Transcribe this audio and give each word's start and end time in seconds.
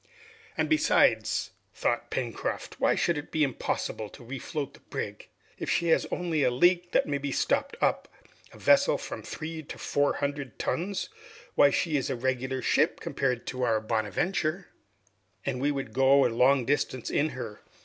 "And 0.57 0.67
besides," 0.67 1.51
thought 1.75 2.09
Pencroft, 2.09 2.79
"why 2.79 2.95
should 2.95 3.19
it 3.19 3.29
be 3.31 3.43
impossible 3.43 4.09
to 4.09 4.23
refloat 4.25 4.73
the 4.73 4.79
brig? 4.79 5.27
If 5.59 5.69
she 5.69 5.89
has 5.89 6.07
only 6.07 6.41
a 6.41 6.49
leak, 6.49 6.91
that 6.91 7.05
may 7.05 7.19
be 7.19 7.31
stopped 7.31 7.77
up; 7.81 8.07
a 8.51 8.57
vessel 8.57 8.97
from 8.97 9.21
three 9.21 9.61
to 9.61 9.77
four 9.77 10.13
hundred 10.13 10.57
tons, 10.57 11.09
why 11.53 11.69
she 11.69 11.97
is 11.97 12.09
a 12.09 12.15
regular 12.15 12.63
ship 12.63 12.99
compared 12.99 13.45
to 13.45 13.61
our 13.61 13.79
'Bonadventure'! 13.79 14.69
And 15.45 15.61
we 15.61 15.71
could 15.71 15.93
go 15.93 16.25
a 16.25 16.29
long 16.29 16.65
distance 16.65 17.11
in 17.11 17.29
her! 17.37 17.61